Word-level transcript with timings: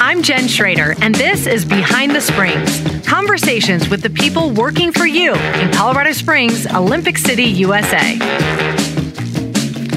I'm 0.00 0.22
Jen 0.22 0.48
Schrader, 0.48 0.94
and 1.00 1.14
this 1.14 1.46
is 1.46 1.64
Behind 1.64 2.14
the 2.14 2.20
Springs 2.20 2.84
conversations 3.04 3.88
with 3.88 4.02
the 4.02 4.10
people 4.10 4.50
working 4.50 4.90
for 4.90 5.06
you 5.06 5.34
in 5.34 5.72
Colorado 5.72 6.12
Springs, 6.12 6.66
Olympic 6.66 7.18
City, 7.18 7.44
USA. 7.44 8.16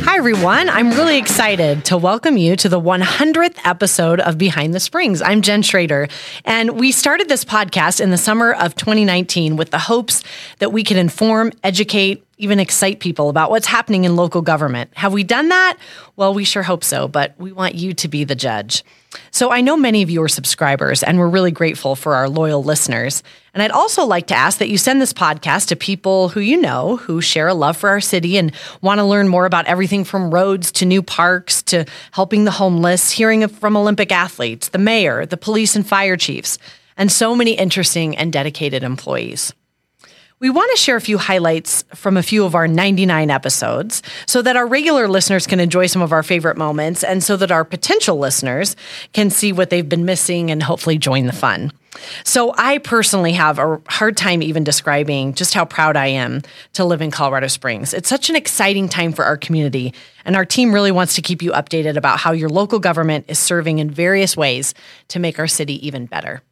Hi, 0.03 0.17
everyone. 0.17 0.69
I'm 0.69 0.91
really 0.91 1.17
excited 1.17 1.85
to 1.85 1.97
welcome 1.97 2.37
you 2.37 2.55
to 2.57 2.69
the 2.69 2.79
100th 2.79 3.57
episode 3.65 4.19
of 4.19 4.37
Behind 4.37 4.73
the 4.73 4.79
Springs. 4.79 5.21
I'm 5.21 5.41
Jen 5.41 5.61
Schrader, 5.61 6.07
and 6.45 6.79
we 6.79 6.91
started 6.91 7.29
this 7.29 7.43
podcast 7.43 8.01
in 8.01 8.11
the 8.11 8.17
summer 8.17 8.53
of 8.53 8.75
2019 8.75 9.55
with 9.55 9.71
the 9.71 9.79
hopes 9.79 10.23
that 10.59 10.71
we 10.71 10.83
could 10.83 10.97
inform, 10.97 11.51
educate, 11.63 12.26
even 12.37 12.59
excite 12.59 12.99
people 12.99 13.29
about 13.29 13.49
what's 13.49 13.65
happening 13.65 14.05
in 14.05 14.15
local 14.15 14.41
government. 14.41 14.91
Have 14.95 15.13
we 15.13 15.23
done 15.23 15.49
that? 15.49 15.77
Well, 16.15 16.33
we 16.33 16.43
sure 16.43 16.63
hope 16.63 16.83
so, 16.83 17.07
but 17.07 17.33
we 17.37 17.51
want 17.51 17.75
you 17.75 17.93
to 17.93 18.07
be 18.07 18.23
the 18.23 18.35
judge. 18.35 18.83
So 19.31 19.51
I 19.51 19.61
know 19.61 19.75
many 19.75 20.03
of 20.03 20.09
you 20.09 20.21
are 20.21 20.27
subscribers, 20.27 21.01
and 21.01 21.17
we're 21.17 21.29
really 21.29 21.51
grateful 21.51 21.95
for 21.95 22.13
our 22.13 22.29
loyal 22.29 22.63
listeners. 22.63 23.23
And 23.53 23.63
I'd 23.63 23.71
also 23.71 24.05
like 24.05 24.27
to 24.27 24.35
ask 24.35 24.59
that 24.59 24.69
you 24.69 24.77
send 24.77 25.01
this 25.01 25.13
podcast 25.13 25.67
to 25.67 25.75
people 25.75 26.29
who 26.29 26.39
you 26.39 26.57
know 26.61 26.97
who 26.97 27.21
share 27.21 27.47
a 27.47 27.53
love 27.53 27.77
for 27.77 27.89
our 27.89 28.01
city 28.01 28.37
and 28.37 28.51
want 28.81 28.99
to 28.99 29.05
learn 29.05 29.27
more 29.27 29.45
about 29.45 29.65
everything 29.65 30.03
from 30.03 30.31
roads 30.31 30.71
to 30.73 30.85
new 30.85 31.01
parks 31.01 31.63
to 31.63 31.85
helping 32.11 32.43
the 32.43 32.51
homeless, 32.51 33.11
hearing 33.11 33.47
from 33.47 33.75
Olympic 33.75 34.11
athletes, 34.11 34.69
the 34.69 34.77
mayor, 34.77 35.25
the 35.25 35.37
police 35.37 35.75
and 35.75 35.87
fire 35.87 36.17
chiefs, 36.17 36.59
and 36.95 37.11
so 37.11 37.35
many 37.35 37.53
interesting 37.53 38.15
and 38.17 38.31
dedicated 38.31 38.83
employees. 38.83 39.53
We 40.39 40.51
want 40.51 40.69
to 40.69 40.77
share 40.77 40.95
a 40.95 41.01
few 41.01 41.17
highlights 41.17 41.83
from 41.95 42.15
a 42.15 42.21
few 42.21 42.45
of 42.45 42.53
our 42.53 42.67
99 42.67 43.31
episodes 43.31 44.03
so 44.27 44.43
that 44.43 44.55
our 44.55 44.67
regular 44.67 45.07
listeners 45.07 45.47
can 45.47 45.59
enjoy 45.59 45.87
some 45.87 46.03
of 46.03 46.11
our 46.11 46.21
favorite 46.21 46.57
moments 46.57 47.03
and 47.03 47.23
so 47.23 47.37
that 47.37 47.51
our 47.51 47.65
potential 47.65 48.19
listeners 48.19 48.75
can 49.13 49.31
see 49.31 49.51
what 49.51 49.71
they've 49.71 49.89
been 49.89 50.05
missing 50.05 50.51
and 50.51 50.61
hopefully 50.61 50.99
join 50.99 51.25
the 51.25 51.33
fun. 51.33 51.71
So, 52.23 52.53
I 52.55 52.77
personally 52.77 53.31
have 53.33 53.57
a 53.57 53.81
hard 53.89 54.15
time 54.15 54.43
even 54.43 54.63
describing 54.63 55.33
just 55.33 55.55
how 55.55 55.65
proud 55.65 55.97
I 55.97 56.07
am 56.07 56.43
to 56.73 56.85
live 56.85 57.01
in 57.01 57.09
Colorado 57.09 57.47
Springs. 57.47 57.95
It's 57.95 58.07
such 58.07 58.29
an 58.29 58.35
exciting 58.35 58.87
time 58.87 59.13
for 59.13 59.25
our 59.25 59.37
community, 59.37 59.95
and 60.23 60.35
our 60.35 60.45
team 60.45 60.71
really 60.71 60.91
wants 60.91 61.15
to 61.15 61.23
keep 61.23 61.41
you 61.41 61.51
updated 61.53 61.95
about 61.97 62.19
how 62.19 62.33
your 62.33 62.49
local 62.49 62.77
government 62.77 63.25
is 63.27 63.39
serving 63.39 63.79
in 63.79 63.89
various 63.89 64.37
ways 64.37 64.75
to 65.07 65.17
make 65.17 65.39
our 65.39 65.47
city 65.47 65.87
even 65.87 66.05
better. 66.05 66.43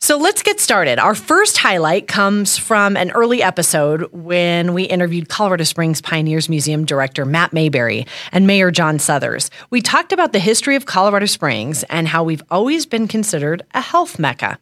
So 0.00 0.16
let's 0.16 0.42
get 0.42 0.60
started. 0.60 1.00
Our 1.00 1.16
first 1.16 1.58
highlight 1.58 2.06
comes 2.06 2.56
from 2.56 2.96
an 2.96 3.10
early 3.10 3.42
episode 3.42 4.08
when 4.12 4.72
we 4.72 4.84
interviewed 4.84 5.28
Colorado 5.28 5.64
Springs 5.64 6.00
Pioneers 6.00 6.48
Museum 6.48 6.84
director 6.84 7.24
Matt 7.24 7.52
Mayberry 7.52 8.06
and 8.30 8.46
Mayor 8.46 8.70
John 8.70 9.00
Suthers. 9.00 9.50
We 9.70 9.82
talked 9.82 10.12
about 10.12 10.32
the 10.32 10.38
history 10.38 10.76
of 10.76 10.86
Colorado 10.86 11.26
Springs 11.26 11.82
and 11.84 12.06
how 12.06 12.22
we've 12.22 12.44
always 12.48 12.86
been 12.86 13.08
considered 13.08 13.64
a 13.74 13.80
health 13.80 14.20
mecca. 14.20 14.58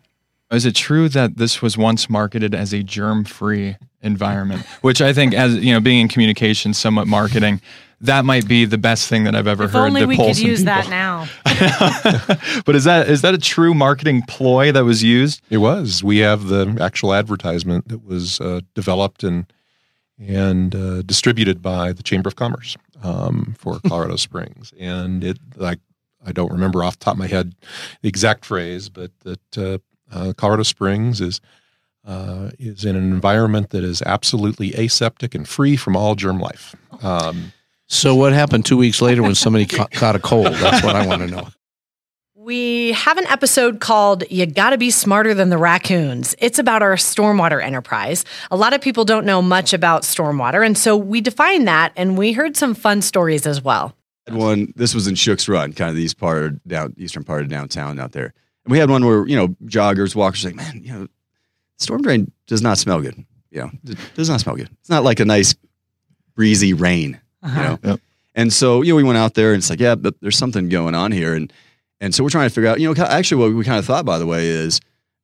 Is 0.50 0.64
it 0.64 0.74
true 0.74 1.08
that 1.10 1.36
this 1.36 1.60
was 1.60 1.76
once 1.76 2.08
marketed 2.08 2.54
as 2.54 2.72
a 2.72 2.82
germ-free 2.82 3.76
environment? 4.00 4.64
Which 4.80 5.02
I 5.02 5.12
think, 5.12 5.34
as 5.34 5.56
you 5.56 5.74
know, 5.74 5.80
being 5.80 6.00
in 6.00 6.08
communications, 6.08 6.78
somewhat 6.78 7.08
marketing, 7.08 7.60
that 8.00 8.24
might 8.24 8.46
be 8.46 8.64
the 8.64 8.78
best 8.78 9.08
thing 9.08 9.24
that 9.24 9.34
I've 9.34 9.46
ever 9.46 9.64
if 9.64 9.72
heard. 9.72 9.86
Only 9.86 10.02
to 10.02 10.06
we 10.06 10.16
could 10.16 10.38
use 10.38 10.60
people. 10.60 10.64
that 10.64 10.90
now. 10.90 11.26
but 12.64 12.74
is 12.74 12.84
that 12.84 13.08
is 13.08 13.22
that 13.22 13.34
a 13.34 13.38
true 13.38 13.74
marketing 13.74 14.22
ploy 14.28 14.70
that 14.72 14.84
was 14.84 15.02
used? 15.02 15.40
It 15.48 15.58
was. 15.58 16.04
We 16.04 16.18
have 16.18 16.48
the 16.48 16.76
actual 16.80 17.14
advertisement 17.14 17.88
that 17.88 18.04
was 18.04 18.40
uh, 18.40 18.60
developed 18.74 19.24
and 19.24 19.50
and 20.18 20.74
uh, 20.74 21.02
distributed 21.02 21.62
by 21.62 21.92
the 21.92 22.02
Chamber 22.02 22.28
of 22.28 22.36
Commerce 22.36 22.76
um, 23.02 23.54
for 23.58 23.80
Colorado 23.86 24.16
Springs, 24.16 24.72
and 24.78 25.24
it 25.24 25.38
like 25.56 25.78
I 26.24 26.32
don't 26.32 26.52
remember 26.52 26.84
off 26.84 26.98
the 26.98 27.04
top 27.06 27.14
of 27.14 27.18
my 27.18 27.28
head 27.28 27.54
the 28.02 28.08
exact 28.08 28.44
phrase, 28.44 28.90
but 28.90 29.10
that 29.20 29.58
uh, 29.58 29.78
uh, 30.12 30.32
Colorado 30.36 30.62
Springs 30.62 31.20
is. 31.20 31.40
Uh, 32.08 32.52
is 32.60 32.84
in 32.84 32.94
an 32.94 33.12
environment 33.12 33.70
that 33.70 33.82
is 33.82 34.00
absolutely 34.02 34.72
aseptic 34.74 35.34
and 35.34 35.48
free 35.48 35.74
from 35.74 35.96
all 35.96 36.14
germ 36.14 36.38
life. 36.38 36.76
Um, 37.02 37.52
So 37.88 38.14
what 38.14 38.32
happened 38.32 38.64
two 38.64 38.76
weeks 38.76 39.00
later 39.00 39.22
when 39.22 39.34
somebody 39.34 39.66
ca- 39.66 39.86
caught 39.92 40.16
a 40.16 40.18
cold? 40.18 40.46
That's 40.46 40.84
what 40.84 40.96
I 40.96 41.06
want 41.06 41.22
to 41.22 41.28
know. 41.28 41.48
We 42.34 42.92
have 42.92 43.18
an 43.18 43.26
episode 43.26 43.80
called 43.80 44.22
You 44.30 44.46
Gotta 44.46 44.78
Be 44.78 44.90
Smarter 44.90 45.34
Than 45.34 45.50
the 45.50 45.58
Raccoons. 45.58 46.36
It's 46.38 46.60
about 46.60 46.80
our 46.80 46.94
stormwater 46.94 47.60
enterprise. 47.62 48.24
A 48.52 48.56
lot 48.56 48.72
of 48.72 48.80
people 48.80 49.04
don't 49.04 49.26
know 49.26 49.42
much 49.42 49.72
about 49.72 50.02
stormwater, 50.02 50.64
and 50.64 50.78
so 50.78 50.96
we 50.96 51.20
define 51.20 51.64
that, 51.64 51.92
and 51.96 52.16
we 52.16 52.32
heard 52.32 52.56
some 52.56 52.74
fun 52.74 53.02
stories 53.02 53.46
as 53.48 53.62
well. 53.62 53.96
had 54.28 54.36
one. 54.36 54.72
This 54.76 54.94
was 54.94 55.08
in 55.08 55.16
Shook's 55.16 55.48
Run, 55.48 55.72
kind 55.72 55.90
of 55.90 55.96
the 55.96 56.02
east 56.02 56.18
part 56.18 56.44
of 56.44 56.64
down 56.64 56.94
eastern 56.96 57.24
part 57.24 57.42
of 57.42 57.48
downtown 57.48 57.98
out 57.98 58.12
there. 58.12 58.32
And 58.64 58.70
we 58.70 58.78
had 58.78 58.90
one 58.90 59.04
where 59.04 59.26
you 59.26 59.34
know 59.34 59.48
joggers, 59.64 60.14
walkers, 60.14 60.44
like 60.44 60.54
man, 60.54 60.82
you 60.84 60.92
know, 60.92 61.08
storm 61.78 62.02
drain 62.02 62.30
does 62.46 62.62
not 62.62 62.78
smell 62.78 63.00
good. 63.00 63.24
You 63.50 63.62
know, 63.62 63.70
it 63.88 63.98
does 64.14 64.28
not 64.28 64.40
smell 64.40 64.54
good. 64.54 64.70
It's 64.80 64.90
not 64.90 65.02
like 65.02 65.18
a 65.18 65.24
nice 65.24 65.56
breezy 66.36 66.74
rain. 66.74 67.20
You 67.46 67.54
know, 67.54 67.78
Yep. 67.82 68.00
and 68.34 68.52
so 68.52 68.82
you 68.82 68.92
know 68.92 68.96
we 68.96 69.04
went 69.04 69.18
out 69.18 69.34
there 69.34 69.52
and 69.52 69.58
it's 69.60 69.70
like 69.70 69.80
yeah, 69.80 69.94
but 69.94 70.14
there's 70.20 70.36
something 70.38 70.68
going 70.68 70.94
on 70.94 71.12
here, 71.12 71.34
and 71.34 71.52
and 72.00 72.14
so 72.14 72.22
we're 72.24 72.30
trying 72.30 72.48
to 72.48 72.54
figure 72.54 72.68
out. 72.70 72.80
You 72.80 72.92
know, 72.92 73.04
actually 73.04 73.42
what 73.42 73.54
we 73.56 73.64
kind 73.64 73.78
of 73.78 73.84
thought 73.86 74.04
by 74.04 74.18
the 74.18 74.26
way 74.26 74.46
is 74.48 74.80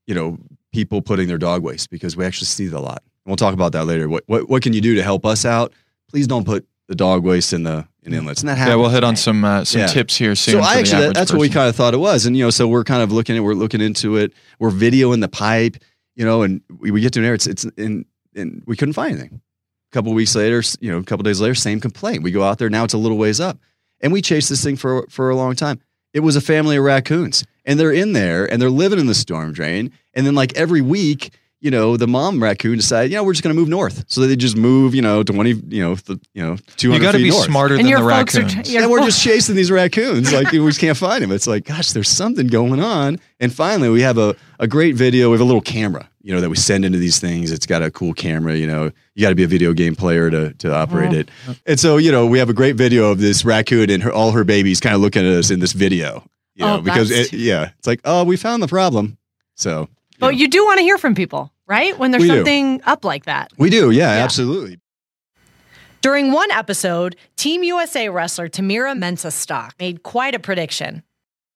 you 0.07 0.15
know 0.15 0.39
people 0.73 1.03
putting 1.03 1.29
their 1.29 1.39
dog 1.39 1.63
waste 1.63 1.91
because 1.91 2.17
we 2.17 2.25
actually 2.25 2.47
see 2.47 2.67
that 2.67 2.79
a 2.79 2.81
lot. 2.81 3.03
And 3.25 3.31
we'll 3.31 3.37
talk 3.37 3.55
about 3.55 3.73
that 3.73 3.85
later. 3.87 4.09
What 4.09 4.25
what 4.27 4.49
what 4.49 4.63
can 4.63 4.73
you 4.73 4.81
do 4.81 4.95
to 4.97 5.03
help 5.03 5.25
us 5.27 5.45
out? 5.45 5.73
Please 6.09 6.27
don't 6.27 6.45
put 6.45 6.67
the 6.89 6.95
dog 6.95 7.25
waste 7.25 7.53
in 7.53 7.63
the 7.63 7.87
in 8.03 8.13
inlets. 8.13 8.41
And 8.41 8.49
that 8.49 8.59
happens. 8.59 8.73
Yeah, 8.73 8.77
we'll 8.77 8.91
hit 8.91 9.05
on 9.05 9.15
some 9.17 9.45
uh, 9.45 9.65
some 9.65 9.83
Yeah. 9.83 9.87
tips 9.87 10.17
here 10.17 10.35
soon. 10.35 10.55
So 10.55 10.61
I 10.61 10.75
actually, 10.75 11.03
that, 11.07 11.15
that's 11.15 11.33
what 11.33 11.41
we 11.41 11.49
kind 11.49 11.69
of 11.69 11.77
thought 11.77 11.95
it 11.95 11.99
was, 11.99 12.27
and 12.27 12.37
you 12.37 12.43
know, 12.45 12.51
so 12.51 12.67
we're 12.67 12.83
kind 12.85 13.01
of 13.03 13.13
looking 13.13 13.37
at, 13.37 13.43
we're 13.45 13.55
looking 13.55 13.81
into 13.81 14.17
it. 14.17 14.33
We're 14.59 14.71
videoing 14.73 15.21
the 15.21 15.29
pipe, 15.29 15.77
you 16.17 16.25
know, 16.25 16.43
and 16.43 16.61
we, 16.81 16.91
we 16.91 17.01
get 17.01 17.13
to 17.13 17.21
an 17.21 17.25
area, 17.27 17.35
it's 17.37 17.47
it's 17.47 17.65
in, 17.77 18.05
and 18.35 18.63
we 18.67 18.77
couldn't 18.77 18.95
find 18.95 19.13
anything. 19.19 19.41
A 19.93 19.95
couple 19.95 20.15
weeks 20.15 20.35
later, 20.35 20.63
you 20.81 20.91
know, 20.91 20.99
a 20.99 21.05
couple 21.05 21.23
days 21.23 21.39
later, 21.39 21.55
same 21.55 21.79
complaint. 21.79 22.23
We 22.23 22.31
go 22.31 22.43
out 22.43 22.59
there, 22.59 22.71
now 22.71 22.85
it's 22.85 22.95
a 22.95 22.99
little 22.99 23.19
ways 23.19 23.41
up, 23.41 23.59
and 24.01 24.11
we 24.11 24.23
chased 24.23 24.49
this 24.49 24.65
thing 24.65 24.77
for 24.77 25.07
for 25.11 25.29
a 25.29 25.37
long 25.37 25.55
time. 25.55 25.81
It 26.15 26.21
was 26.21 26.35
a 26.35 26.41
family 26.41 26.77
of 26.79 26.85
raccoons, 26.85 27.45
and 27.67 27.79
they're 27.79 27.93
in 27.93 28.15
there, 28.15 28.51
and 28.51 28.61
they're 28.61 28.71
living 28.71 28.99
in 28.99 29.07
the 29.07 29.15
storm 29.15 29.53
drain, 29.53 29.93
and 30.15 30.27
then 30.27 30.35
like 30.35 30.57
every 30.57 30.81
week. 30.81 31.31
You 31.63 31.71
know, 31.71 31.97
the 31.97 32.09
mom 32.09 32.43
raccoon 32.43 32.77
decided, 32.77 33.13
you 33.13 33.17
know, 33.17 33.23
we're 33.23 33.33
just 33.33 33.45
going 33.45 33.55
to 33.55 33.59
move 33.59 33.69
north. 33.69 34.05
So 34.09 34.21
they 34.27 34.35
just 34.35 34.57
move, 34.57 34.97
you 34.97 35.01
know, 35.01 35.23
20, 35.23 35.51
you 35.69 35.81
know, 35.81 35.95
th- 35.95 36.19
you 36.35 36.43
know, 36.43 36.57
200 36.77 36.97
You 36.97 37.01
got 37.01 37.13
to 37.13 37.19
be 37.19 37.31
north 37.31 37.45
smarter 37.45 37.77
And 37.77 37.87
than 37.87 37.95
the 37.95 38.01
folks 38.01 38.37
are- 38.37 38.41
raccoons. 38.43 38.73
your 38.73 38.83
and 38.83 38.91
we're 38.91 39.05
just 39.05 39.23
chasing 39.23 39.55
these 39.55 39.71
raccoons. 39.71 40.33
Like 40.33 40.51
we 40.51 40.59
just 40.59 40.81
can't 40.81 40.99
find 40.99 41.23
them. 41.23 41.31
It's 41.31 41.47
like, 41.47 41.65
gosh, 41.65 41.93
there's 41.93 42.09
something 42.09 42.49
going 42.49 42.81
on. 42.81 43.21
And 43.39 43.55
finally, 43.55 43.89
we 43.89 44.03
have 44.03 44.19
a, 44.19 44.35
a 44.59 44.67
great 44.67 44.97
video. 44.97 45.31
We 45.31 45.35
have 45.35 45.41
a 45.41 45.45
little 45.45 45.61
camera, 45.61 46.11
you 46.21 46.35
know, 46.35 46.41
that 46.41 46.51
we 46.51 46.57
send 46.57 46.85
into 46.85 46.99
these 46.99 47.21
things. 47.21 47.53
It's 47.53 47.67
got 47.67 47.81
a 47.81 47.93
cool 47.93 48.13
camera. 48.13 48.57
You 48.57 48.67
know, 48.67 48.91
you 49.15 49.23
got 49.23 49.29
to 49.31 49.35
be 49.37 49.45
a 49.45 49.49
video 49.49 49.73
game 49.73 49.95
player 49.95 50.31
to 50.31 50.53
to 50.55 50.75
operate 50.75 51.13
oh. 51.13 51.19
it. 51.19 51.31
And 51.65 51.79
so, 51.79 51.97
you 51.97 52.11
know, 52.11 52.27
we 52.27 52.41
have 52.41 52.51
a 52.51 52.55
great 52.55 52.75
video 52.75 53.11
of 53.11 53.19
this 53.21 53.45
raccoon 53.45 53.89
and 53.89 54.03
her, 54.03 54.13
all 54.13 54.33
her 54.33 54.43
babies 54.45 54.81
kind 54.81 54.97
of 54.97 55.01
looking 55.01 55.25
at 55.25 55.33
us 55.33 55.51
in 55.51 55.61
this 55.61 55.73
video. 55.75 56.25
You 56.55 56.65
oh, 56.65 56.69
know, 56.69 56.79
Oh, 56.79 56.81
because 56.83 57.11
it, 57.13 57.33
yeah, 57.33 57.71
it's 57.79 57.87
like, 57.87 58.01
oh, 58.05 58.25
we 58.25 58.37
found 58.37 58.63
the 58.65 58.69
problem. 58.69 59.17
So 59.55 59.89
But 60.23 60.37
you 60.37 60.49
do 60.49 60.65
want 60.65 60.79
to 60.79 60.83
hear 60.83 60.97
from 60.99 61.15
people, 61.15 61.53
right? 61.67 61.99
When 61.99 62.11
there's 62.11 62.23
We 62.23 62.29
do. 62.29 62.37
something 62.37 62.81
up 62.85 63.05
like 63.05 63.25
that. 63.27 63.51
we 63.59 63.69
do, 63.71 63.91
yeah, 63.91 64.17
Yeah. 64.17 64.25
absolutely. 64.25 64.79
During 66.01 66.33
one 66.33 66.51
episode, 66.51 67.17
Team 67.37 67.63
USA 67.63 68.09
wrestler 68.09 68.49
Tamyra 68.49 68.99
Mensah 68.99 69.31
Stock 69.33 69.75
made 69.79 70.03
quite 70.03 70.35
a 70.35 70.39
prediction. 70.39 71.03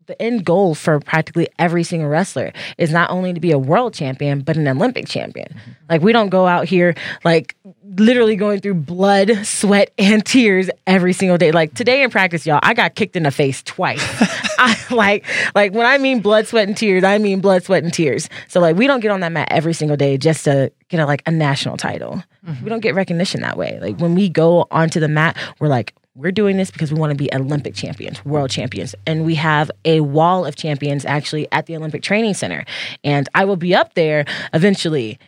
the 0.06 0.22
end 0.22 0.44
goal 0.44 0.76
for 0.76 1.00
practically 1.00 1.48
every 1.58 1.82
single 1.82 2.08
wrestler 2.08 2.52
is 2.78 2.92
not 2.92 3.10
only 3.10 3.32
to 3.32 3.40
be 3.40 3.50
a 3.50 3.58
world 3.58 3.92
champion 3.92 4.40
but 4.40 4.56
an 4.56 4.68
olympic 4.68 5.08
champion 5.08 5.48
mm-hmm. 5.48 5.70
like 5.90 6.00
we 6.00 6.12
don't 6.12 6.28
go 6.28 6.46
out 6.46 6.64
here 6.64 6.94
like 7.24 7.56
literally 7.98 8.36
going 8.36 8.60
through 8.60 8.74
blood 8.74 9.30
sweat 9.46 9.92
and 9.98 10.24
tears 10.24 10.68
every 10.86 11.12
single 11.12 11.38
day 11.38 11.52
like 11.52 11.72
today 11.74 12.02
in 12.02 12.10
practice 12.10 12.44
y'all 12.44 12.58
i 12.62 12.74
got 12.74 12.94
kicked 12.94 13.16
in 13.16 13.22
the 13.22 13.30
face 13.30 13.62
twice 13.62 14.02
i 14.58 14.76
like 14.90 15.24
like 15.54 15.72
when 15.72 15.86
i 15.86 15.96
mean 15.96 16.20
blood 16.20 16.46
sweat 16.46 16.66
and 16.66 16.76
tears 16.76 17.04
i 17.04 17.16
mean 17.18 17.40
blood 17.40 17.62
sweat 17.62 17.84
and 17.84 17.92
tears 17.92 18.28
so 18.48 18.60
like 18.60 18.76
we 18.76 18.86
don't 18.86 19.00
get 19.00 19.10
on 19.10 19.20
that 19.20 19.30
mat 19.30 19.48
every 19.50 19.72
single 19.72 19.96
day 19.96 20.18
just 20.18 20.44
to 20.44 20.70
get 20.88 21.00
a, 21.00 21.06
like 21.06 21.22
a 21.26 21.30
national 21.30 21.76
title 21.76 22.22
mm-hmm. 22.46 22.64
we 22.64 22.68
don't 22.68 22.80
get 22.80 22.94
recognition 22.94 23.40
that 23.40 23.56
way 23.56 23.78
like 23.80 23.98
when 23.98 24.14
we 24.14 24.28
go 24.28 24.66
onto 24.70 24.98
the 24.98 25.08
mat 25.08 25.36
we're 25.60 25.68
like 25.68 25.94
we're 26.16 26.32
doing 26.32 26.56
this 26.56 26.70
because 26.70 26.92
we 26.92 26.98
want 26.98 27.10
to 27.10 27.16
be 27.16 27.28
Olympic 27.34 27.74
champions, 27.74 28.24
world 28.24 28.50
champions. 28.50 28.94
And 29.06 29.26
we 29.26 29.34
have 29.34 29.70
a 29.84 30.00
wall 30.00 30.46
of 30.46 30.56
champions 30.56 31.04
actually 31.04 31.46
at 31.52 31.66
the 31.66 31.76
Olympic 31.76 32.02
Training 32.02 32.32
Center. 32.34 32.64
And 33.04 33.28
I 33.34 33.44
will 33.44 33.56
be 33.56 33.74
up 33.74 33.94
there 33.94 34.24
eventually. 34.54 35.18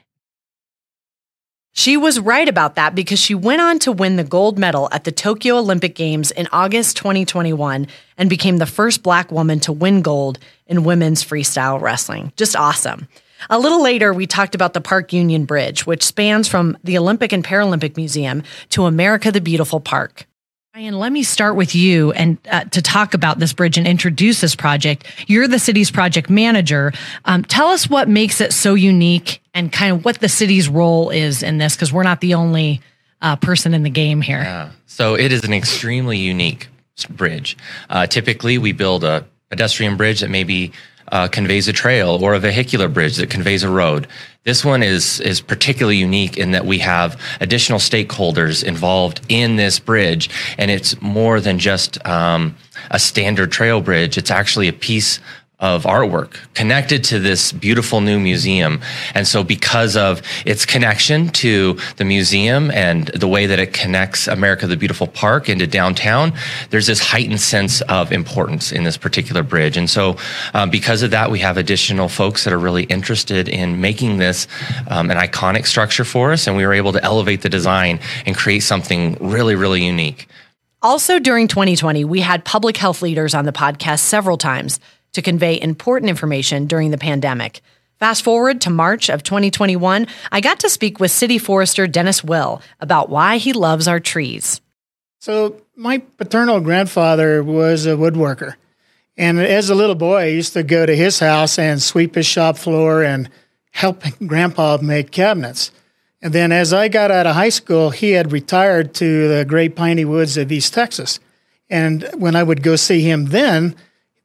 She 1.72 1.96
was 1.96 2.18
right 2.18 2.48
about 2.48 2.74
that 2.74 2.94
because 2.94 3.20
she 3.20 3.34
went 3.34 3.60
on 3.60 3.78
to 3.80 3.92
win 3.92 4.16
the 4.16 4.24
gold 4.24 4.58
medal 4.58 4.88
at 4.90 5.04
the 5.04 5.12
Tokyo 5.12 5.58
Olympic 5.58 5.94
Games 5.94 6.30
in 6.32 6.48
August 6.50 6.96
2021 6.96 7.86
and 8.16 8.28
became 8.28 8.56
the 8.56 8.66
first 8.66 9.02
black 9.02 9.30
woman 9.30 9.60
to 9.60 9.72
win 9.72 10.02
gold 10.02 10.38
in 10.66 10.82
women's 10.82 11.24
freestyle 11.24 11.80
wrestling. 11.80 12.32
Just 12.36 12.56
awesome. 12.56 13.06
A 13.48 13.58
little 13.58 13.82
later, 13.82 14.12
we 14.12 14.26
talked 14.26 14.56
about 14.56 14.74
the 14.74 14.80
Park 14.80 15.12
Union 15.12 15.44
Bridge, 15.44 15.86
which 15.86 16.02
spans 16.02 16.48
from 16.48 16.76
the 16.82 16.98
Olympic 16.98 17.32
and 17.32 17.44
Paralympic 17.44 17.96
Museum 17.96 18.42
to 18.70 18.86
America 18.86 19.30
the 19.30 19.40
Beautiful 19.40 19.78
Park. 19.78 20.26
Ryan, 20.78 20.96
let 20.96 21.10
me 21.10 21.24
start 21.24 21.56
with 21.56 21.74
you 21.74 22.12
and 22.12 22.38
uh, 22.48 22.62
to 22.66 22.80
talk 22.80 23.12
about 23.12 23.40
this 23.40 23.52
bridge 23.52 23.78
and 23.78 23.84
introduce 23.84 24.40
this 24.40 24.54
project. 24.54 25.04
You're 25.26 25.48
the 25.48 25.58
city's 25.58 25.90
project 25.90 26.30
manager. 26.30 26.92
Um, 27.24 27.42
tell 27.42 27.66
us 27.70 27.90
what 27.90 28.08
makes 28.08 28.40
it 28.40 28.52
so 28.52 28.74
unique 28.74 29.42
and 29.52 29.72
kind 29.72 29.96
of 29.96 30.04
what 30.04 30.20
the 30.20 30.28
city's 30.28 30.68
role 30.68 31.10
is 31.10 31.42
in 31.42 31.58
this, 31.58 31.74
because 31.74 31.92
we're 31.92 32.04
not 32.04 32.20
the 32.20 32.34
only 32.34 32.80
uh, 33.20 33.34
person 33.34 33.74
in 33.74 33.82
the 33.82 33.90
game 33.90 34.20
here. 34.20 34.38
Yeah. 34.38 34.70
So 34.86 35.16
it 35.16 35.32
is 35.32 35.42
an 35.42 35.52
extremely 35.52 36.18
unique 36.18 36.68
bridge. 37.10 37.56
Uh, 37.90 38.06
typically, 38.06 38.56
we 38.56 38.70
build 38.70 39.02
a 39.02 39.26
pedestrian 39.48 39.96
bridge 39.96 40.20
that 40.20 40.30
maybe 40.30 40.70
uh, 41.12 41.28
conveys 41.28 41.68
a 41.68 41.72
trail 41.72 42.22
or 42.22 42.34
a 42.34 42.38
vehicular 42.38 42.88
bridge 42.88 43.16
that 43.16 43.30
conveys 43.30 43.62
a 43.62 43.70
road. 43.70 44.06
This 44.44 44.64
one 44.64 44.82
is 44.82 45.20
is 45.20 45.40
particularly 45.40 45.98
unique 45.98 46.38
in 46.38 46.52
that 46.52 46.64
we 46.64 46.78
have 46.78 47.20
additional 47.40 47.78
stakeholders 47.78 48.64
involved 48.64 49.20
in 49.28 49.56
this 49.56 49.78
bridge, 49.78 50.30
and 50.56 50.70
it's 50.70 51.00
more 51.02 51.40
than 51.40 51.58
just 51.58 52.04
um, 52.06 52.56
a 52.90 52.98
standard 52.98 53.52
trail 53.52 53.80
bridge. 53.80 54.16
It's 54.16 54.30
actually 54.30 54.68
a 54.68 54.72
piece 54.72 55.20
of 55.60 55.82
artwork 55.82 56.36
connected 56.54 57.02
to 57.02 57.18
this 57.18 57.50
beautiful 57.50 58.00
new 58.00 58.20
museum. 58.20 58.80
And 59.14 59.26
so 59.26 59.42
because 59.42 59.96
of 59.96 60.22
its 60.46 60.64
connection 60.64 61.30
to 61.30 61.76
the 61.96 62.04
museum 62.04 62.70
and 62.70 63.08
the 63.08 63.26
way 63.26 63.46
that 63.46 63.58
it 63.58 63.72
connects 63.72 64.28
America 64.28 64.68
the 64.68 64.76
Beautiful 64.76 65.08
Park 65.08 65.48
into 65.48 65.66
downtown, 65.66 66.32
there's 66.70 66.86
this 66.86 67.00
heightened 67.00 67.40
sense 67.40 67.80
of 67.82 68.12
importance 68.12 68.70
in 68.70 68.84
this 68.84 68.96
particular 68.96 69.42
bridge. 69.42 69.76
And 69.76 69.90
so 69.90 70.16
um, 70.54 70.70
because 70.70 71.02
of 71.02 71.10
that, 71.10 71.28
we 71.30 71.40
have 71.40 71.56
additional 71.56 72.08
folks 72.08 72.44
that 72.44 72.52
are 72.52 72.58
really 72.58 72.84
interested 72.84 73.48
in 73.48 73.80
making 73.80 74.18
this 74.18 74.46
um, 74.86 75.10
an 75.10 75.16
iconic 75.16 75.66
structure 75.66 76.04
for 76.04 76.32
us. 76.32 76.46
And 76.46 76.56
we 76.56 76.64
were 76.64 76.72
able 76.74 76.92
to 76.92 77.02
elevate 77.02 77.42
the 77.42 77.48
design 77.48 77.98
and 78.26 78.36
create 78.36 78.60
something 78.60 79.16
really, 79.20 79.56
really 79.56 79.84
unique. 79.84 80.28
Also, 80.80 81.18
during 81.18 81.48
2020, 81.48 82.04
we 82.04 82.20
had 82.20 82.44
public 82.44 82.76
health 82.76 83.02
leaders 83.02 83.34
on 83.34 83.44
the 83.44 83.52
podcast 83.52 83.98
several 83.98 84.38
times 84.38 84.78
to 85.12 85.22
convey 85.22 85.60
important 85.60 86.10
information 86.10 86.66
during 86.66 86.90
the 86.90 86.98
pandemic. 86.98 87.60
Fast 87.98 88.22
forward 88.22 88.60
to 88.60 88.70
March 88.70 89.08
of 89.08 89.22
2021, 89.22 90.06
I 90.30 90.40
got 90.40 90.60
to 90.60 90.70
speak 90.70 91.00
with 91.00 91.10
City 91.10 91.36
Forester 91.38 91.86
Dennis 91.86 92.22
Will 92.22 92.62
about 92.80 93.08
why 93.08 93.38
he 93.38 93.52
loves 93.52 93.88
our 93.88 93.98
trees. 93.98 94.60
So, 95.18 95.60
my 95.74 95.98
paternal 95.98 96.60
grandfather 96.60 97.42
was 97.42 97.86
a 97.86 97.90
woodworker. 97.90 98.54
And 99.16 99.40
as 99.40 99.68
a 99.68 99.74
little 99.74 99.96
boy, 99.96 100.16
I 100.16 100.26
used 100.26 100.52
to 100.52 100.62
go 100.62 100.86
to 100.86 100.94
his 100.94 101.18
house 101.18 101.58
and 101.58 101.82
sweep 101.82 102.14
his 102.14 102.26
shop 102.26 102.56
floor 102.56 103.02
and 103.02 103.28
help 103.72 104.04
grandpa 104.26 104.78
make 104.80 105.10
cabinets. 105.10 105.72
And 106.22 106.32
then 106.32 106.52
as 106.52 106.72
I 106.72 106.88
got 106.88 107.10
out 107.10 107.26
of 107.26 107.34
high 107.34 107.48
school, 107.48 107.90
he 107.90 108.12
had 108.12 108.32
retired 108.32 108.94
to 108.94 109.28
the 109.28 109.44
great 109.44 109.74
piney 109.74 110.04
woods 110.04 110.36
of 110.36 110.50
East 110.52 110.72
Texas. 110.72 111.18
And 111.68 112.08
when 112.16 112.34
I 112.34 112.42
would 112.42 112.62
go 112.62 112.76
see 112.76 113.02
him 113.02 113.26
then, 113.26 113.76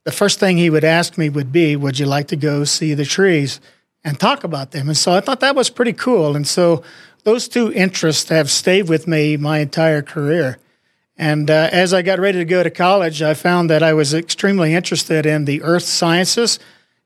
the 0.03 0.11
first 0.11 0.39
thing 0.39 0.57
he 0.57 0.69
would 0.69 0.83
ask 0.83 1.17
me 1.17 1.29
would 1.29 1.51
be, 1.51 1.75
Would 1.75 1.99
you 1.99 2.05
like 2.05 2.27
to 2.27 2.35
go 2.35 2.63
see 2.63 2.93
the 2.93 3.05
trees 3.05 3.59
and 4.03 4.19
talk 4.19 4.43
about 4.43 4.71
them? 4.71 4.89
And 4.89 4.97
so 4.97 5.13
I 5.13 5.21
thought 5.21 5.39
that 5.39 5.55
was 5.55 5.69
pretty 5.69 5.93
cool. 5.93 6.35
And 6.35 6.47
so 6.47 6.83
those 7.23 7.47
two 7.47 7.71
interests 7.71 8.29
have 8.29 8.51
stayed 8.51 8.89
with 8.89 9.07
me 9.07 9.37
my 9.37 9.59
entire 9.59 10.01
career. 10.01 10.57
And 11.15 11.49
uh, 11.49 11.69
as 11.71 11.93
I 11.93 12.01
got 12.01 12.19
ready 12.19 12.39
to 12.39 12.45
go 12.45 12.63
to 12.63 12.69
college, 12.69 13.21
I 13.21 13.33
found 13.33 13.69
that 13.69 13.83
I 13.83 13.93
was 13.93 14.13
extremely 14.13 14.73
interested 14.73 15.25
in 15.25 15.45
the 15.45 15.61
earth 15.61 15.83
sciences. 15.83 16.59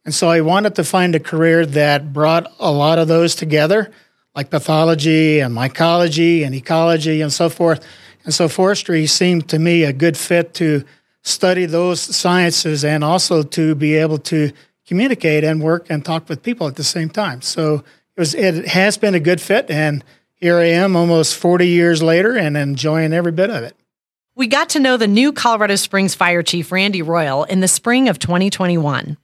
And 0.06 0.16
so 0.16 0.30
I 0.30 0.42
wanted 0.42 0.76
to 0.76 0.84
find 0.84 1.14
a 1.14 1.20
career 1.20 1.66
that 1.66 2.14
brought 2.14 2.52
a 2.60 2.72
lot 2.72 2.98
of 2.98 3.10
those 3.10 3.36
together, 3.36 3.92
like 4.34 4.50
pathology 4.50 5.40
and 5.40 5.54
mycology 5.54 6.46
and 6.46 6.56
ecology 6.56 7.22
and 7.22 7.32
so 7.32 7.50
forth. 7.50 7.86
And 8.24 8.34
so 8.34 8.48
forestry 8.48 9.06
seemed 9.06 9.50
to 9.50 9.60
me 9.60 9.84
a 9.84 9.94
good 9.94 10.18
fit 10.18 10.54
to 10.56 10.86
study 11.28 11.66
those 11.66 12.00
sciences 12.00 12.86
and 12.86 13.04
also 13.04 13.44
to 13.44 13.76
be 13.76 13.96
able 13.96 14.18
to 14.18 14.52
communicate 14.88 15.44
and 15.44 15.62
work 15.62 15.88
and 15.90 16.04
talk 16.06 16.30
with 16.30 16.42
people 16.42 16.68
at 16.68 16.76
the 16.76 16.84
same 16.84 17.10
time. 17.10 17.42
So 17.42 17.84
it 18.16 18.20
was 18.20 18.34
it 18.34 18.68
has 18.68 18.98
been 18.98 19.14
a 19.14 19.20
good 19.20 19.42
fit 19.42 19.70
and 19.70 20.04
here 20.34 20.58
I 20.58 20.66
am 20.66 20.96
almost 20.96 21.36
40 21.36 21.68
years 21.68 22.02
later 22.02 22.38
and 22.38 22.56
enjoying 22.56 23.12
every 23.12 23.32
bit 23.32 23.50
of 23.50 23.64
it. 23.64 23.76
We 24.36 24.48
got 24.48 24.70
to 24.70 24.80
know 24.80 24.98
the 24.98 25.08
new 25.08 25.34
Colorado 25.34 25.76
Springs 25.76 26.14
Fire 26.14 26.44
Chief 26.44 26.72
Randy 26.72 27.02
Royal 27.02 27.44
in 27.46 27.60
the 27.60 27.68
spring 27.68 28.08
of 28.08 28.20
2021. 28.20 29.18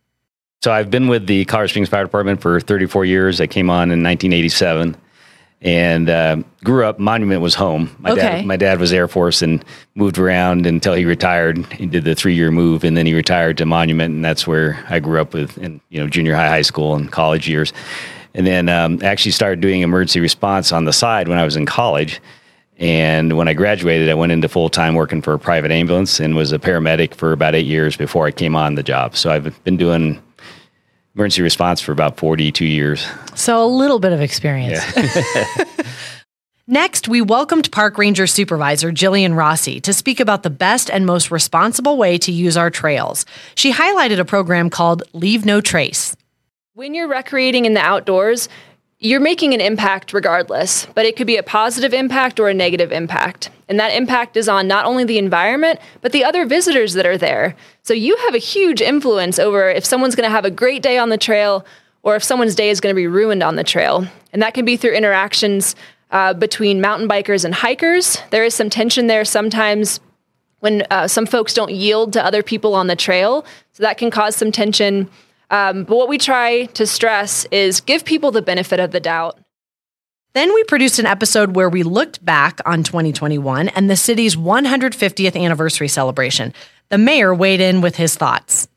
So 0.63 0.71
I've 0.71 0.89
been 0.89 1.07
with 1.07 1.27
the 1.27 1.45
Colorado 1.45 1.67
Springs 1.67 1.89
Fire 1.89 2.03
Department 2.03 2.41
for 2.41 2.59
34 2.59 3.05
years. 3.05 3.39
I 3.39 3.47
came 3.47 3.69
on 3.69 3.91
in 3.91 4.03
1987 4.03 4.95
and 5.63 6.09
uh, 6.09 6.35
grew 6.63 6.85
up. 6.85 6.99
Monument 6.99 7.41
was 7.41 7.55
home. 7.55 7.89
My 7.99 8.11
Okay. 8.11 8.21
dad, 8.21 8.45
my 8.45 8.57
dad 8.57 8.79
was 8.79 8.91
Air 8.91 9.07
Force 9.07 9.41
and 9.41 9.63
moved 9.95 10.17
around 10.17 10.65
until 10.65 10.93
he 10.93 11.05
retired. 11.05 11.57
He 11.73 11.85
did 11.85 12.03
the 12.03 12.15
three 12.15 12.35
year 12.35 12.51
move, 12.51 12.83
and 12.83 12.95
then 12.97 13.05
he 13.05 13.13
retired 13.13 13.57
to 13.59 13.65
Monument, 13.65 14.13
and 14.13 14.23
that's 14.23 14.45
where 14.45 14.83
I 14.89 14.99
grew 14.99 15.19
up 15.21 15.33
with 15.33 15.57
in 15.57 15.79
you 15.89 15.99
know 16.01 16.07
junior 16.07 16.35
high, 16.35 16.49
high 16.49 16.61
school, 16.63 16.95
and 16.95 17.11
college 17.11 17.47
years. 17.47 17.71
And 18.35 18.45
then 18.47 18.67
um, 18.67 18.99
actually 19.03 19.31
started 19.31 19.61
doing 19.61 19.81
emergency 19.81 20.19
response 20.19 20.71
on 20.71 20.85
the 20.85 20.93
side 20.93 21.27
when 21.27 21.37
I 21.37 21.45
was 21.45 21.55
in 21.55 21.65
college. 21.65 22.19
And 22.79 23.37
when 23.37 23.47
I 23.47 23.53
graduated, 23.53 24.09
I 24.09 24.15
went 24.15 24.31
into 24.31 24.49
full 24.49 24.67
time 24.69 24.95
working 24.95 25.21
for 25.21 25.33
a 25.33 25.39
private 25.39 25.71
ambulance 25.71 26.19
and 26.19 26.35
was 26.35 26.51
a 26.51 26.57
paramedic 26.57 27.13
for 27.13 27.31
about 27.31 27.53
eight 27.53 27.67
years 27.67 27.95
before 27.95 28.25
I 28.25 28.31
came 28.31 28.55
on 28.55 28.73
the 28.75 28.81
job. 28.83 29.15
So 29.15 29.29
I've 29.31 29.63
been 29.63 29.77
doing 29.77 30.19
emergency 31.15 31.41
response 31.41 31.81
for 31.81 31.91
about 31.91 32.17
42 32.17 32.65
years. 32.65 33.05
So 33.35 33.63
a 33.63 33.67
little 33.67 33.99
bit 33.99 34.13
of 34.13 34.21
experience. 34.21 34.79
Next, 36.67 37.09
we 37.09 37.21
welcomed 37.21 37.71
Park 37.73 37.97
Ranger 37.97 38.25
Supervisor 38.25 38.91
Jillian 38.91 39.35
Rossi 39.35 39.81
to 39.81 39.91
speak 39.91 40.21
about 40.21 40.43
the 40.43 40.49
best 40.49 40.89
and 40.89 41.05
most 41.05 41.29
responsible 41.29 41.97
way 41.97 42.17
to 42.19 42.31
use 42.31 42.55
our 42.55 42.69
trails. 42.69 43.25
She 43.55 43.73
highlighted 43.73 44.17
a 44.17 44.25
program 44.25 44.69
called 44.69 45.03
Leave 45.11 45.45
No 45.45 45.59
Trace. 45.59 46.15
When 46.73 46.93
you're 46.93 47.09
recreating 47.09 47.65
in 47.65 47.73
the 47.73 47.81
outdoors, 47.81 48.47
you're 49.03 49.19
making 49.19 49.53
an 49.53 49.59
impact 49.59 50.13
regardless, 50.13 50.85
but 50.95 51.05
it 51.05 51.17
could 51.17 51.27
be 51.27 51.35
a 51.35 51.43
positive 51.43 51.93
impact 51.93 52.39
or 52.39 52.47
a 52.47 52.53
negative 52.53 52.93
impact. 52.93 53.49
And 53.67 53.77
that 53.77 53.93
impact 53.93 54.37
is 54.37 54.47
on 54.47 54.65
not 54.65 54.85
only 54.85 55.03
the 55.03 55.17
environment, 55.17 55.81
but 55.99 56.13
the 56.13 56.23
other 56.23 56.45
visitors 56.45 56.93
that 56.93 57.05
are 57.05 57.17
there. 57.17 57.53
So 57.81 57.93
you 57.93 58.15
have 58.15 58.33
a 58.33 58.39
huge 58.39 58.81
influence 58.81 59.39
over 59.39 59.69
if 59.69 59.83
someone's 59.83 60.15
going 60.15 60.27
to 60.27 60.33
have 60.33 60.45
a 60.45 60.51
great 60.51 60.81
day 60.81 60.97
on 60.97 61.09
the 61.09 61.17
trail 61.17 61.65
or 62.01 62.15
if 62.15 62.23
someone's 62.23 62.55
day 62.55 62.69
is 62.69 62.79
going 62.79 62.95
to 62.95 62.99
be 62.99 63.07
ruined 63.07 63.43
on 63.43 63.57
the 63.57 63.63
trail. 63.65 64.07
And 64.31 64.41
that 64.41 64.53
can 64.53 64.63
be 64.63 64.77
through 64.77 64.93
interactions 64.93 65.75
uh, 66.11 66.33
between 66.33 66.79
mountain 66.79 67.09
bikers 67.09 67.43
and 67.43 67.53
hikers. 67.53 68.19
There 68.29 68.45
is 68.45 68.53
some 68.53 68.69
tension 68.69 69.07
there 69.07 69.25
sometimes 69.25 69.99
when 70.59 70.87
uh, 70.89 71.09
some 71.09 71.25
folks 71.25 71.53
don't 71.53 71.71
yield 71.71 72.13
to 72.13 72.25
other 72.25 72.41
people 72.41 72.73
on 72.73 72.87
the 72.87 72.95
trail. 72.95 73.43
So 73.73 73.83
that 73.83 73.97
can 73.97 74.11
cause 74.11 74.37
some 74.37 74.53
tension. 74.53 75.09
Um, 75.53 75.83
but 75.83 75.95
what 75.95 76.09
we 76.09 76.17
try 76.17 76.65
to 76.65 76.87
stress 76.87 77.45
is 77.51 77.79
give 77.79 78.03
people 78.03 78.31
the 78.31 78.41
benefit 78.41 78.79
of 78.79 78.89
the 78.89 78.99
doubt. 78.99 79.37
Then 80.33 80.51
we 80.51 80.63
produced 80.63 80.97
an 80.97 81.05
episode 81.05 81.55
where 81.55 81.69
we 81.69 81.83
looked 81.83 82.25
back 82.25 82.59
on 82.65 82.81
2021 82.81 83.69
and 83.69 83.87
the 83.87 83.95
city's 83.95 84.35
150th 84.35 85.39
anniversary 85.39 85.87
celebration. 85.87 86.55
The 86.89 86.97
mayor 86.97 87.35
weighed 87.35 87.61
in 87.61 87.81
with 87.81 87.95
his 87.95 88.15
thoughts. 88.15 88.67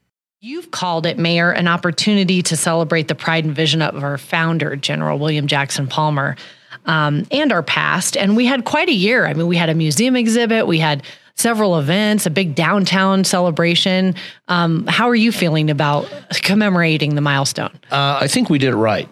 You've 0.42 0.70
called 0.70 1.06
it, 1.06 1.18
Mayor, 1.18 1.50
an 1.50 1.66
opportunity 1.66 2.42
to 2.42 2.58
celebrate 2.58 3.08
the 3.08 3.14
pride 3.14 3.46
and 3.46 3.54
vision 3.54 3.80
of 3.80 4.04
our 4.04 4.18
founder, 4.18 4.76
General 4.76 5.18
William 5.18 5.46
Jackson 5.46 5.86
Palmer, 5.86 6.36
um, 6.84 7.26
and 7.30 7.52
our 7.52 7.62
past. 7.62 8.18
And 8.18 8.36
we 8.36 8.44
had 8.44 8.66
quite 8.66 8.90
a 8.90 8.94
year. 8.94 9.24
I 9.24 9.32
mean, 9.32 9.46
we 9.46 9.56
had 9.56 9.70
a 9.70 9.74
museum 9.74 10.14
exhibit, 10.14 10.66
we 10.66 10.78
had 10.78 11.02
several 11.36 11.78
events, 11.78 12.26
a 12.26 12.30
big 12.30 12.54
downtown 12.54 13.24
celebration. 13.24 14.14
Um, 14.48 14.86
how 14.86 15.08
are 15.08 15.14
you 15.14 15.30
feeling 15.30 15.70
about 15.70 16.10
commemorating 16.42 17.14
the 17.14 17.20
milestone? 17.20 17.78
Uh, 17.90 18.18
I 18.20 18.26
think 18.26 18.50
we 18.50 18.58
did 18.58 18.70
it 18.70 18.76
right. 18.76 19.08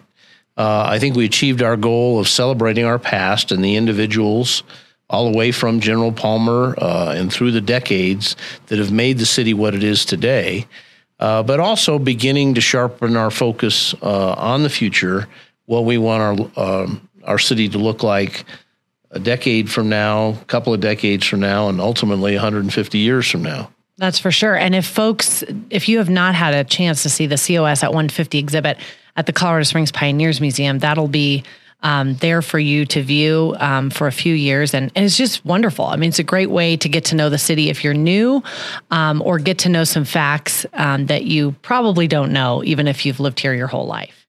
Uh, 0.57 0.85
I 0.87 0.99
think 0.99 1.15
we 1.15 1.25
achieved 1.25 1.61
our 1.61 1.77
goal 1.77 2.19
of 2.19 2.27
celebrating 2.27 2.85
our 2.85 2.99
past 2.99 3.51
and 3.51 3.63
the 3.63 3.75
individuals 3.75 4.63
all 5.09 5.29
the 5.31 5.37
way 5.37 5.51
from 5.51 5.79
General 5.79 6.11
Palmer 6.11 6.75
uh, 6.79 7.13
and 7.15 7.31
through 7.31 7.51
the 7.51 7.61
decades 7.61 8.35
that 8.67 8.79
have 8.79 8.91
made 8.91 9.19
the 9.19 9.25
city 9.25 9.53
what 9.53 9.75
it 9.75 9.83
is 9.83 10.03
today, 10.03 10.65
uh, 11.19 11.43
but 11.43 11.59
also 11.59 11.99
beginning 11.99 12.55
to 12.55 12.61
sharpen 12.61 13.15
our 13.15 13.29
focus 13.29 13.93
uh, 14.01 14.33
on 14.33 14.63
the 14.63 14.69
future, 14.69 15.27
what 15.65 15.85
we 15.85 15.97
want 15.97 16.51
our 16.57 16.83
um, 16.83 17.09
our 17.23 17.39
city 17.39 17.67
to 17.67 17.79
look 17.79 18.03
like 18.03 18.45
a 19.15 19.19
decade 19.19 19.71
from 19.71 19.89
now, 19.89 20.29
a 20.29 20.45
couple 20.45 20.73
of 20.73 20.81
decades 20.81 21.25
from 21.25 21.39
now, 21.39 21.69
and 21.69 21.79
ultimately 21.79 22.33
150 22.33 22.97
years 22.97 23.29
from 23.29 23.41
now. 23.41 23.71
That's 23.97 24.19
for 24.19 24.29
sure. 24.29 24.55
And 24.55 24.75
if 24.75 24.85
folks, 24.85 25.43
if 25.69 25.87
you 25.87 25.99
have 25.99 26.09
not 26.09 26.35
had 26.35 26.53
a 26.53 26.65
chance 26.65 27.01
to 27.03 27.09
see 27.09 27.27
the 27.27 27.37
COS 27.37 27.81
at 27.81 27.91
150 27.91 28.37
exhibit 28.37 28.77
at 29.15 29.25
the 29.25 29.33
Colorado 29.33 29.63
Springs 29.63 29.91
Pioneers 29.91 30.41
Museum, 30.41 30.79
that'll 30.79 31.07
be 31.07 31.45
um, 31.81 32.15
there 32.15 32.41
for 32.41 32.59
you 32.59 32.85
to 32.87 33.01
view 33.01 33.55
um, 33.59 33.89
for 33.89 34.07
a 34.07 34.11
few 34.11 34.33
years. 34.33 34.73
And, 34.73 34.91
and 34.95 35.05
it's 35.05 35.15
just 35.15 35.45
wonderful. 35.45 35.85
I 35.85 35.95
mean, 35.95 36.09
it's 36.09 36.19
a 36.19 36.23
great 36.23 36.49
way 36.49 36.75
to 36.77 36.89
get 36.89 37.05
to 37.05 37.15
know 37.15 37.29
the 37.29 37.37
city 37.37 37.69
if 37.69 37.83
you're 37.83 37.93
new 37.93 38.43
um, 38.91 39.21
or 39.21 39.39
get 39.39 39.59
to 39.59 39.69
know 39.69 39.85
some 39.85 40.03
facts 40.03 40.65
um, 40.73 41.05
that 41.05 41.23
you 41.23 41.53
probably 41.61 42.07
don't 42.07 42.33
know, 42.33 42.63
even 42.65 42.87
if 42.87 43.05
you've 43.05 43.21
lived 43.21 43.39
here 43.39 43.53
your 43.53 43.67
whole 43.67 43.85
life. 43.85 44.24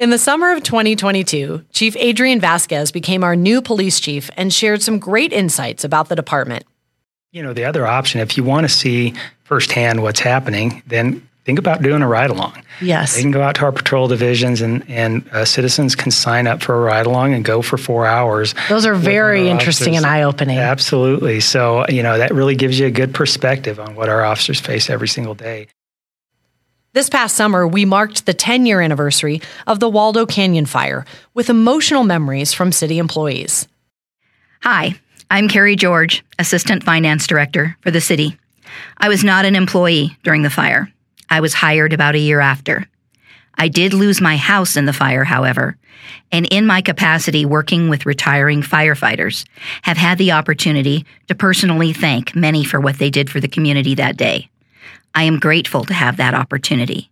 In 0.00 0.08
the 0.08 0.16
summer 0.16 0.50
of 0.52 0.62
2022, 0.62 1.66
Chief 1.72 1.94
Adrian 1.98 2.40
Vasquez 2.40 2.90
became 2.90 3.22
our 3.22 3.36
new 3.36 3.60
police 3.60 4.00
chief 4.00 4.30
and 4.34 4.50
shared 4.50 4.80
some 4.80 4.98
great 4.98 5.30
insights 5.30 5.84
about 5.84 6.08
the 6.08 6.16
department. 6.16 6.64
you 7.32 7.42
know, 7.42 7.52
the 7.52 7.66
other 7.66 7.86
option, 7.86 8.18
if 8.18 8.38
you 8.38 8.42
want 8.42 8.64
to 8.64 8.68
see 8.70 9.12
firsthand 9.44 10.02
what's 10.02 10.20
happening, 10.20 10.82
then 10.86 11.28
think 11.44 11.58
about 11.58 11.82
doing 11.82 12.00
a 12.00 12.08
ride 12.08 12.30
along. 12.30 12.62
Yes. 12.80 13.14
They 13.14 13.20
can 13.20 13.30
go 13.30 13.42
out 13.42 13.56
to 13.56 13.66
our 13.66 13.72
patrol 13.72 14.08
divisions 14.08 14.62
and, 14.62 14.88
and 14.88 15.28
uh, 15.32 15.44
citizens 15.44 15.94
can 15.94 16.10
sign 16.10 16.46
up 16.46 16.62
for 16.62 16.74
a 16.74 16.80
ride 16.80 17.04
along 17.04 17.34
and 17.34 17.44
go 17.44 17.60
for 17.60 17.76
four 17.76 18.06
hours. 18.06 18.54
Those 18.70 18.86
are 18.86 18.94
very 18.94 19.50
interesting 19.50 19.96
and 19.96 20.06
eye 20.06 20.22
opening. 20.22 20.56
Absolutely. 20.56 21.40
So, 21.40 21.84
you 21.90 22.02
know, 22.02 22.16
that 22.16 22.32
really 22.32 22.54
gives 22.54 22.80
you 22.80 22.86
a 22.86 22.90
good 22.90 23.12
perspective 23.12 23.78
on 23.78 23.96
what 23.96 24.08
our 24.08 24.24
officers 24.24 24.60
face 24.60 24.88
every 24.88 25.08
single 25.08 25.34
day. 25.34 25.66
This 26.92 27.08
past 27.08 27.36
summer, 27.36 27.68
we 27.68 27.84
marked 27.84 28.26
the 28.26 28.34
10 28.34 28.66
year 28.66 28.80
anniversary 28.80 29.40
of 29.64 29.78
the 29.78 29.88
Waldo 29.88 30.26
Canyon 30.26 30.66
fire 30.66 31.04
with 31.34 31.48
emotional 31.48 32.02
memories 32.02 32.52
from 32.52 32.72
city 32.72 32.98
employees. 32.98 33.68
Hi, 34.62 34.98
I'm 35.30 35.48
Carrie 35.48 35.76
George, 35.76 36.24
Assistant 36.36 36.82
Finance 36.82 37.28
Director 37.28 37.76
for 37.80 37.92
the 37.92 38.00
city. 38.00 38.36
I 38.98 39.08
was 39.08 39.22
not 39.22 39.44
an 39.44 39.54
employee 39.54 40.16
during 40.24 40.42
the 40.42 40.50
fire. 40.50 40.92
I 41.28 41.38
was 41.38 41.54
hired 41.54 41.92
about 41.92 42.16
a 42.16 42.18
year 42.18 42.40
after. 42.40 42.88
I 43.54 43.68
did 43.68 43.94
lose 43.94 44.20
my 44.20 44.36
house 44.36 44.76
in 44.76 44.86
the 44.86 44.92
fire, 44.92 45.22
however, 45.22 45.76
and 46.32 46.44
in 46.46 46.66
my 46.66 46.82
capacity 46.82 47.46
working 47.46 47.88
with 47.88 48.04
retiring 48.04 48.62
firefighters, 48.62 49.46
have 49.82 49.96
had 49.96 50.18
the 50.18 50.32
opportunity 50.32 51.06
to 51.28 51.36
personally 51.36 51.92
thank 51.92 52.34
many 52.34 52.64
for 52.64 52.80
what 52.80 52.98
they 52.98 53.10
did 53.10 53.30
for 53.30 53.38
the 53.38 53.46
community 53.46 53.94
that 53.94 54.16
day. 54.16 54.50
I 55.14 55.24
am 55.24 55.38
grateful 55.38 55.84
to 55.84 55.94
have 55.94 56.16
that 56.16 56.34
opportunity. 56.34 57.10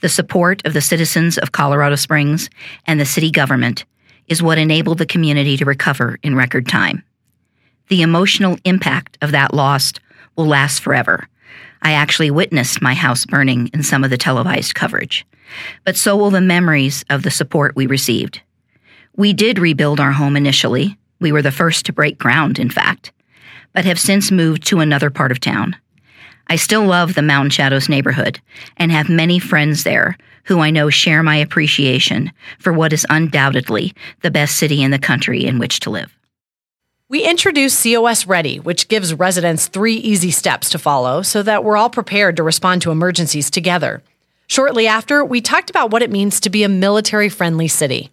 The 0.00 0.08
support 0.08 0.64
of 0.64 0.72
the 0.72 0.80
citizens 0.80 1.38
of 1.38 1.52
Colorado 1.52 1.96
Springs 1.96 2.48
and 2.86 2.98
the 2.98 3.04
city 3.04 3.30
government 3.30 3.84
is 4.28 4.42
what 4.42 4.58
enabled 4.58 4.98
the 4.98 5.06
community 5.06 5.56
to 5.56 5.64
recover 5.64 6.18
in 6.22 6.36
record 6.36 6.66
time. 6.66 7.02
The 7.88 8.02
emotional 8.02 8.56
impact 8.64 9.18
of 9.20 9.32
that 9.32 9.52
loss 9.52 9.92
will 10.36 10.46
last 10.46 10.80
forever. 10.80 11.28
I 11.82 11.92
actually 11.92 12.30
witnessed 12.30 12.80
my 12.80 12.94
house 12.94 13.26
burning 13.26 13.68
in 13.74 13.82
some 13.82 14.04
of 14.04 14.10
the 14.10 14.16
televised 14.16 14.74
coverage. 14.74 15.26
But 15.84 15.96
so 15.96 16.16
will 16.16 16.30
the 16.30 16.40
memories 16.40 17.04
of 17.10 17.22
the 17.22 17.30
support 17.30 17.74
we 17.74 17.86
received. 17.86 18.40
We 19.16 19.32
did 19.32 19.58
rebuild 19.58 19.98
our 19.98 20.12
home 20.12 20.36
initially. 20.36 20.96
We 21.20 21.32
were 21.32 21.42
the 21.42 21.50
first 21.50 21.84
to 21.86 21.92
break 21.92 22.18
ground, 22.18 22.58
in 22.58 22.70
fact, 22.70 23.12
but 23.74 23.84
have 23.84 23.98
since 23.98 24.30
moved 24.30 24.66
to 24.68 24.80
another 24.80 25.10
part 25.10 25.32
of 25.32 25.40
town. 25.40 25.76
I 26.50 26.56
still 26.56 26.84
love 26.84 27.14
the 27.14 27.22
Mountain 27.22 27.50
Shadows 27.50 27.88
neighborhood 27.88 28.40
and 28.76 28.90
have 28.90 29.08
many 29.08 29.38
friends 29.38 29.84
there 29.84 30.18
who 30.44 30.58
I 30.58 30.70
know 30.70 30.90
share 30.90 31.22
my 31.22 31.36
appreciation 31.36 32.32
for 32.58 32.72
what 32.72 32.92
is 32.92 33.06
undoubtedly 33.08 33.94
the 34.22 34.32
best 34.32 34.56
city 34.56 34.82
in 34.82 34.90
the 34.90 34.98
country 34.98 35.44
in 35.44 35.60
which 35.60 35.78
to 35.80 35.90
live. 35.90 36.12
We 37.08 37.22
introduced 37.22 37.80
COS 37.80 38.26
Ready, 38.26 38.58
which 38.58 38.88
gives 38.88 39.14
residents 39.14 39.68
three 39.68 39.94
easy 39.94 40.32
steps 40.32 40.70
to 40.70 40.78
follow 40.78 41.22
so 41.22 41.40
that 41.44 41.62
we're 41.62 41.76
all 41.76 41.88
prepared 41.88 42.36
to 42.36 42.42
respond 42.42 42.82
to 42.82 42.90
emergencies 42.90 43.48
together. 43.48 44.02
Shortly 44.48 44.88
after, 44.88 45.24
we 45.24 45.40
talked 45.40 45.70
about 45.70 45.92
what 45.92 46.02
it 46.02 46.10
means 46.10 46.40
to 46.40 46.50
be 46.50 46.64
a 46.64 46.68
military 46.68 47.28
friendly 47.28 47.68
city. 47.68 48.10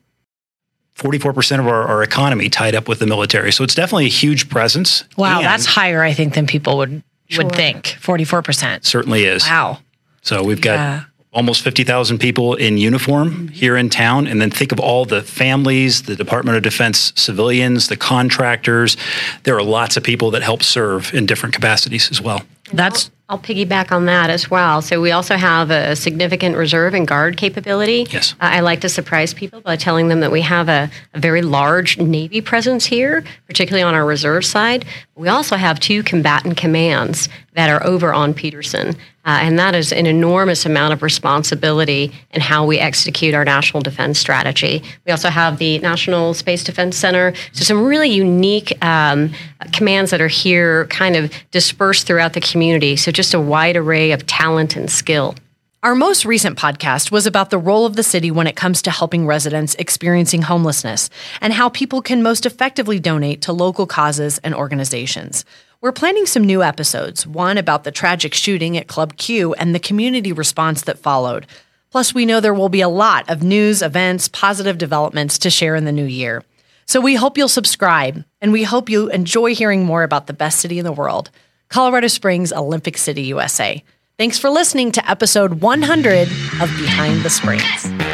44% 0.96 1.60
of 1.60 1.68
our, 1.68 1.86
our 1.86 2.04
economy 2.04 2.50
tied 2.50 2.76
up 2.76 2.88
with 2.88 3.00
the 3.00 3.08
military. 3.08 3.52
So 3.52 3.64
it's 3.64 3.76
definitely 3.76 4.06
a 4.06 4.10
huge 4.10 4.48
presence. 4.48 5.06
Wow, 5.18 5.38
and 5.38 5.46
that's 5.46 5.66
higher, 5.66 6.04
I 6.04 6.14
think, 6.14 6.36
than 6.36 6.46
people 6.46 6.78
would 6.78 7.04
Sure. 7.28 7.46
would 7.46 7.56
think. 7.56 7.98
Forty 8.00 8.24
four 8.24 8.42
percent. 8.42 8.86
certainly 8.86 9.26
is. 9.26 9.44
Wow. 9.44 9.80
So 10.22 10.44
we've 10.44 10.62
got 10.62 10.74
Yeah. 10.74 11.04
almost 11.32 11.62
50,000 11.62 12.18
people 12.18 12.56
in 12.56 12.78
uniform 12.78 13.30
mm-hmm. 13.30 13.48
here 13.48 13.78
in 13.78 13.90
town. 13.90 14.28
And 14.28 14.42
then 14.42 14.50
think 14.52 14.72
of 14.72 14.80
all 14.80 15.06
the 15.06 15.22
families, 15.22 16.04
the 16.04 16.16
Department 16.16 16.58
of 16.58 16.64
Defense 16.64 17.14
civilians, 17.16 17.88
the 17.88 17.96
contractors. 17.96 18.98
There 19.44 19.56
are 19.56 19.64
lots 19.64 19.96
of 19.98 20.04
people 20.04 20.32
that 20.32 20.42
help 20.42 20.64
serve 20.64 21.14
in 21.14 21.26
different 21.26 21.54
capacities 21.54 22.10
as 22.12 22.20
well. 22.22 22.42
That's 22.74 23.10
I'll 23.30 23.38
piggyback 23.38 23.92
on 23.92 24.06
that 24.06 24.30
as 24.30 24.50
well. 24.50 24.82
So 24.82 25.02
we 25.02 25.12
also 25.12 25.36
have 25.36 25.70
a 25.70 25.98
significant 25.98 26.56
reserve 26.56 26.94
and 26.94 27.06
guard 27.06 27.36
capability. 27.36 28.08
Yes. 28.10 28.34
Uh, 28.40 28.46
I 28.56 28.60
like 28.62 28.80
to 28.82 28.90
surprise 28.90 29.34
people 29.34 29.60
by 29.60 29.76
telling 29.76 30.08
them 30.08 30.22
that 30.22 30.32
we 30.32 30.42
have 30.42 30.70
a, 30.70 30.90
a 31.14 31.20
very 31.20 31.42
large 31.42 31.98
Navy 31.98 32.40
presence 32.40 32.86
here, 32.86 33.26
particularly 33.46 33.84
on 33.84 33.94
our 33.94 34.06
reserve 34.06 34.46
side. 34.46 34.86
We 35.16 35.28
also 35.28 35.58
have 35.58 35.78
two 35.82 36.04
combatant 36.04 36.56
commands 36.56 37.28
that 37.54 37.70
are 37.70 37.86
over 37.86 38.14
on 38.14 38.34
Peterson. 38.34 38.96
Uh, 39.28 39.40
and 39.42 39.60
that 39.60 39.76
is 39.76 39.92
an 39.92 40.06
enormous 40.06 40.66
amount 40.66 40.94
of 40.94 41.04
responsibility 41.04 42.14
in 42.32 42.40
how 42.40 42.66
we 42.66 42.80
execute 42.80 43.36
our 43.36 43.44
national 43.44 43.82
defense 43.82 44.18
strategy. 44.18 44.82
We 45.06 45.12
also 45.12 45.30
have 45.30 45.58
the 45.58 45.80
National 45.80 46.34
Space 46.34 46.64
Defense 46.64 46.96
Center. 46.96 47.34
So, 47.52 47.66
some 47.66 47.84
really 47.84 48.10
unique 48.10 48.82
um, 48.82 49.34
commands 49.74 50.12
that 50.12 50.22
are 50.22 50.30
here 50.30 50.86
kind 50.86 51.18
of 51.18 51.34
dispersed 51.52 52.08
throughout 52.08 52.32
the 52.34 52.42
community. 52.42 52.96
So, 52.96 53.12
just 53.12 53.34
a 53.34 53.40
wide 53.40 53.76
array 53.76 54.12
of 54.14 54.26
talent 54.26 54.78
and 54.78 54.90
skill. 54.90 55.36
Our 55.84 55.94
most 55.94 56.26
recent 56.26 56.58
podcast 56.58 57.12
was 57.12 57.28
about 57.28 57.50
the 57.50 57.58
role 57.60 57.86
of 57.86 57.96
the 57.96 58.04
city 58.04 58.32
when 58.32 58.48
it 58.48 58.56
comes 58.56 58.82
to 58.82 58.92
helping 58.92 59.28
residents 59.28 59.76
experiencing 59.76 60.42
homelessness 60.42 61.10
and 61.40 61.54
how 61.54 61.70
people 61.70 62.02
can 62.02 62.24
most 62.24 62.46
effectively 62.46 63.00
donate 63.00 63.42
to 63.44 63.54
local 63.54 63.86
causes 63.86 64.40
and 64.40 64.56
organizations. 64.56 65.46
We're 65.80 65.92
planning 65.92 66.26
some 66.26 66.44
new 66.44 66.64
episodes, 66.64 67.28
one 67.28 67.56
about 67.56 67.84
the 67.84 67.92
tragic 67.92 68.34
shooting 68.34 68.78
at 68.78 68.88
Club 68.88 69.16
Q 69.16 69.54
and 69.54 69.76
the 69.76 69.80
community 69.80 70.32
response 70.32 70.82
that 70.82 70.98
followed. 70.98 71.46
Plus, 71.92 72.16
we 72.16 72.26
know 72.26 72.40
there 72.40 72.54
will 72.54 72.68
be 72.68 72.82
a 72.82 72.90
lot 72.90 73.30
of 73.30 73.44
news, 73.44 73.84
events, 73.84 74.28
positive 74.28 74.80
developments 74.80 75.38
to 75.38 75.52
share 75.52 75.76
in 75.76 75.86
the 75.86 75.92
new 75.92 76.06
year. 76.06 76.44
So 76.88 77.00
we 77.00 77.14
hope 77.14 77.38
you'll 77.38 77.48
subscribe 77.48 78.26
and 78.42 78.52
we 78.52 78.64
hope 78.64 78.90
you 78.90 79.10
enjoy 79.10 79.54
hearing 79.54 79.86
more 79.86 80.02
about 80.02 80.26
the 80.26 80.34
best 80.34 80.60
city 80.60 80.80
in 80.80 80.86
the 80.86 80.92
world, 80.92 81.30
Colorado 81.70 82.08
Springs, 82.08 82.52
Olympic 82.52 82.98
City, 82.98 83.22
USA. 83.24 83.84
Thanks 84.18 84.40
for 84.40 84.50
listening 84.50 84.92
to 84.94 85.08
episode 85.08 85.62
100 85.62 86.24
of 86.60 86.76
Behind 86.80 87.22
the 87.22 87.30
Springs. 87.30 88.07